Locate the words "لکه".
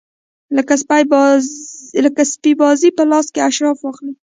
2.15-2.23